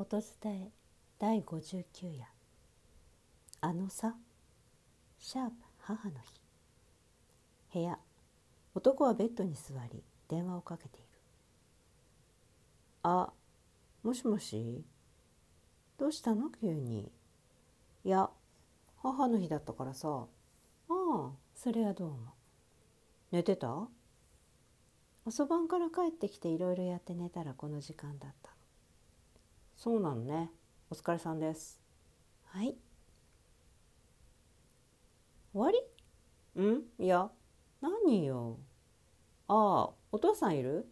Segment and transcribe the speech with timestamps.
[0.00, 0.70] 音伝え
[1.18, 2.24] 第59夜
[3.60, 4.14] あのさ
[5.18, 6.40] シャープ母の日。
[7.74, 7.98] 部屋
[8.76, 11.06] 男はベッドに座り電話をかけている。
[13.02, 13.32] あ
[14.04, 14.84] もしもし？
[15.98, 16.48] どうしたの？
[16.60, 17.10] 急に。
[18.04, 18.30] いや
[19.02, 20.08] 母の日だったからさ。
[20.08, 20.28] あ
[20.90, 21.30] あ。
[21.56, 22.34] それはどうも
[23.32, 23.88] 寝てた？
[25.24, 28.52] 遅番から帰ってきていろいろやって寝たらこの時間だった
[29.78, 30.50] そうなのね。
[30.90, 31.80] お疲れさんです。
[32.46, 32.74] はい。
[35.54, 35.78] 終わり？
[36.56, 36.82] うん？
[36.98, 37.30] いや。
[37.80, 38.58] 何よ？
[39.46, 40.88] ああお父さんいる？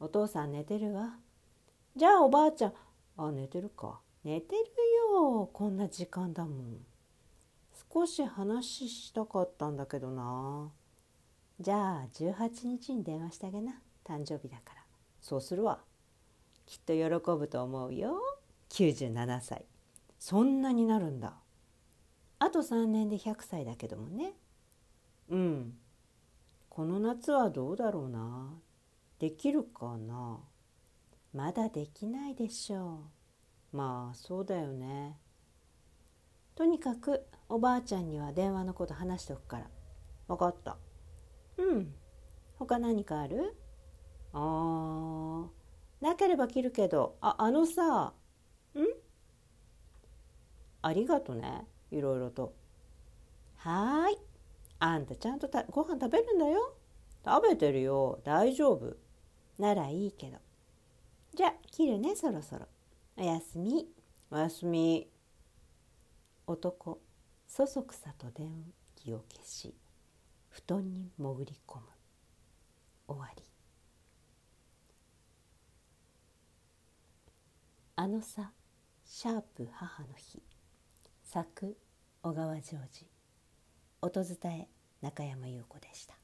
[0.00, 1.16] お父さん寝てるわ。
[1.96, 2.74] じゃあおばあちゃん。
[3.16, 4.00] あ寝てるか。
[4.22, 4.62] 寝てる
[5.14, 5.48] よ。
[5.50, 6.76] こんな時間だもん。
[7.90, 10.70] 少し話したかったんだけどな。
[11.58, 13.80] じゃあ18日に電話してあげな。
[14.04, 14.82] 誕生日だから。
[15.22, 15.80] そうするわ
[16.66, 18.20] きっと喜ぶと思うよ。
[18.70, 19.64] 97歳。
[20.18, 21.34] そんなになるんだ。
[22.38, 24.34] あと3年で100歳だけどもね。
[25.30, 25.78] うん。
[26.68, 28.52] この夏はどうだろうな。
[29.18, 30.40] できるかな。
[31.32, 33.04] まだできないでしょ
[33.72, 33.76] う。
[33.76, 35.18] まあそうだよね。
[36.54, 39.70] とにかくおばあちゃんには電話のこと話しておくから。
[40.28, 40.76] 分かった。
[41.58, 41.94] うん。
[42.58, 43.56] 他何かある？
[44.32, 45.46] あー。
[46.00, 48.12] なければ切るけどああのさ
[48.74, 48.82] ん？
[50.82, 52.54] ありがとねいろいろと。
[53.56, 54.18] はーい。
[54.78, 56.76] あんたちゃんとたご飯食べるんだよ。
[57.24, 58.20] 食べてるよ。
[58.24, 58.96] 大丈夫。
[59.58, 60.38] ならいいけど。
[61.34, 62.66] じゃあ切るねそろそろ。
[63.16, 63.88] おやすみ。
[64.30, 65.08] おやすみ。
[66.46, 67.00] 男。
[67.48, 68.50] そそくさと電
[68.94, 69.74] 気を消し
[70.50, 71.82] 布団に潜り込む。
[73.08, 73.42] 終わり
[78.06, 78.52] あのさ
[79.04, 80.40] シャープ母の日。
[81.24, 81.76] 作
[82.22, 83.04] 小川ジョージ。
[84.00, 84.68] 音伝え
[85.02, 86.14] 中山優子でした。